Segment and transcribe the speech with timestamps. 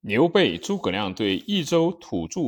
[0.00, 2.40] 刘备、诸葛亮对益州土著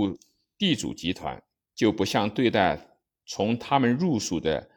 [0.56, 1.43] 地主集团，
[1.75, 4.71] 就不像对待从他们入蜀的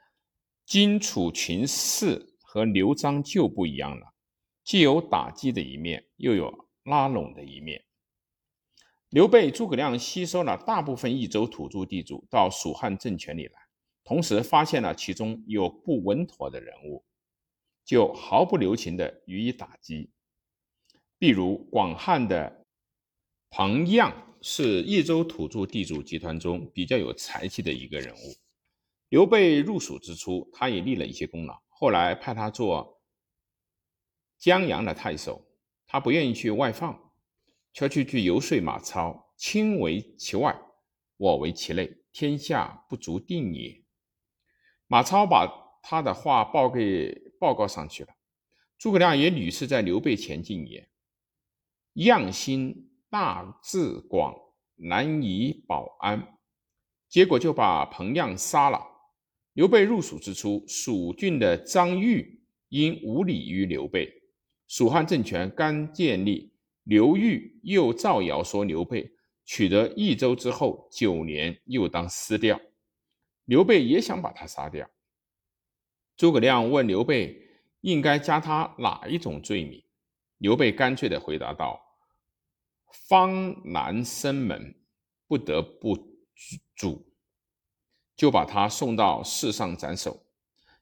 [0.66, 4.14] 荆楚群氏和刘璋旧部一样了，
[4.66, 7.82] 既有打击的一面，又有拉拢的一面。
[9.08, 13.54] 刘备、诸葛亮吸收了大部分益州土著地主到蜀汉政权里来，
[14.04, 17.06] 同时发现了其中有不稳妥的人物，
[17.86, 20.12] 就毫不留情地予以打击。
[21.18, 22.65] 比如广汉的。
[23.58, 28.36] 庞样是益州土著地主集团中比较有才气的一个人物。
[29.08, 31.58] 刘备入蜀之初，他也立了一些功劳。
[31.70, 33.02] 后来派他做
[34.38, 35.42] 江阳的太守，
[35.88, 37.14] 他不愿意去外放，
[37.72, 40.54] 却去去游说马超：“卿为其外，
[41.16, 43.82] 我为其内，天下不足定也。”
[44.88, 48.10] 马超把他的话报给报告上去了。
[48.78, 50.90] 诸葛亮也屡次在刘备前进言
[52.04, 54.36] ：“样心。”大智广
[54.76, 56.38] 难以保安，
[57.08, 58.86] 结果就把彭样杀了。
[59.54, 64.12] 刘备入蜀之初，蜀郡的张玉因无礼于刘备，
[64.68, 66.52] 蜀汉政权刚建立，
[66.84, 69.10] 刘裕又造谣说刘备
[69.46, 72.60] 取得益州之后九年又当失掉，
[73.46, 74.86] 刘备也想把他杀掉。
[76.18, 77.42] 诸葛亮问刘备
[77.80, 79.82] 应该加他哪一种罪名，
[80.40, 81.85] 刘备干脆的回答道。
[82.92, 84.76] 方南生门，
[85.28, 85.96] 不得不
[86.76, 87.08] 主，
[88.16, 90.26] 就把他送到市上斩首。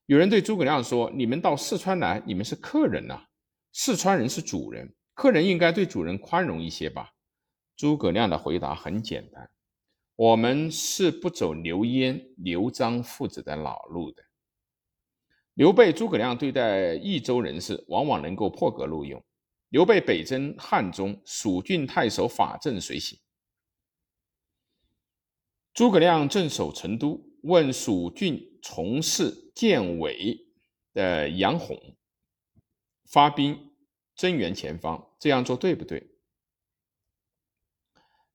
[0.06, 3.28] 有人对诸葛亮说：“你们到四川来，你们是客人呐，
[3.72, 7.14] 四川人是主人，客人应该对主人宽容一些吧？”
[7.76, 9.50] 诸葛亮的回答很简单
[10.16, 14.24] ：“我们是不走刘焉、刘璋父子的老路的。”
[15.56, 19.24] 刘备、诸葛亮对待益州人士，往往能够破格录用。
[19.74, 23.18] 刘备北征汉中，蜀郡太守法正随行。
[25.74, 30.46] 诸葛亮镇守成都，问蜀郡从事建委
[30.94, 31.98] 的杨洪
[33.06, 33.72] 发兵
[34.16, 36.08] 增援前方，这样做对不对？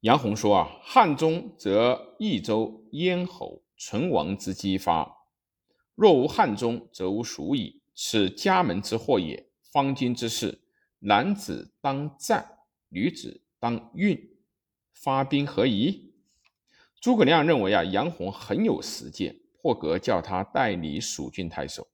[0.01, 5.29] 杨洪说：“啊，汉中则益州咽喉存亡之机发，
[5.95, 7.81] 若无汉中，则无蜀矣。
[7.95, 9.49] 此家门之祸也。
[9.71, 10.63] 方今之事。”
[11.01, 14.19] 男子当战，女子当孕，
[14.95, 16.13] 发兵何宜？
[17.01, 21.89] 诸葛亮认为啊，杨洪很有实践，破格叫他代理蜀郡太守。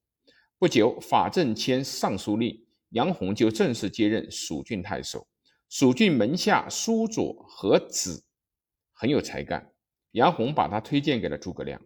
[0.58, 5.26] 不久，法正签尚书令，杨洪就正式接任蜀郡太守。
[5.68, 8.24] 蜀郡门下苏佐和子
[8.94, 9.72] 很有才干，
[10.12, 11.78] 杨洪把他推荐给了诸葛亮。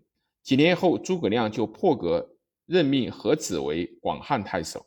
[0.44, 2.36] 几年后，诸葛亮就破格
[2.66, 4.86] 任命何子为广汉太守。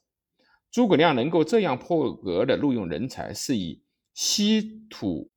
[0.71, 3.83] 诸葛亮能够这样破格的录用人才，是以
[4.13, 5.29] 稀土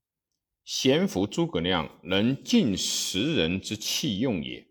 [0.64, 4.64] 贤服诸葛亮能尽识人之器用也。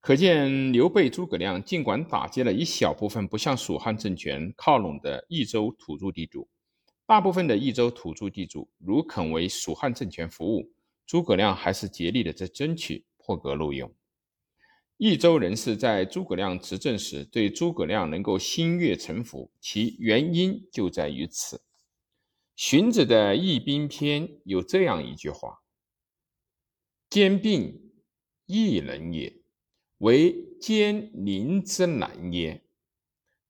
[0.00, 6.48] 可见刘备、诸葛亮尽管打击了一小部分不向蜀汉政权靠拢的益州土著地主，
[7.06, 10.72] 大部分的益州土著地主如肯为蜀汉政权服务，
[11.06, 13.94] 诸葛亮还是竭力的在争取破格录用。
[14.96, 21.60] 益州人士在诸葛亮执政时对诸葛亮能够心悦诚服，其原因就在于此。
[22.54, 25.62] 荀子的《易兵篇》有这样一句话
[27.10, 27.92] ：“兼并
[28.46, 29.36] 异能也，
[29.98, 32.62] 为兼邻之难也。”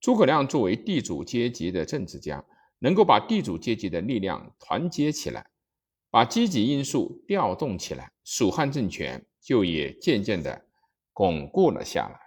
[0.00, 2.42] 诸葛亮作为地主阶级的政治家，
[2.78, 5.50] 能够把地主阶级的力量团结起来，
[6.10, 10.63] 把积极因素调动起来，蜀汉政权就也渐渐的。
[11.14, 12.23] 巩固了下来。